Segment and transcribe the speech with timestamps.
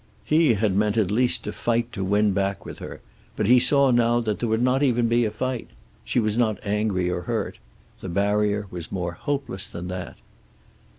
[0.25, 3.01] He had meant at least to fight to win back with her,
[3.35, 5.67] but he saw now that there would not even be a fight.
[6.03, 7.59] She was not angry or hurt.
[7.99, 10.17] The barrier was more hopeless than that.